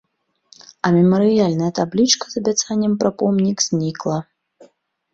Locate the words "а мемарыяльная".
0.87-1.69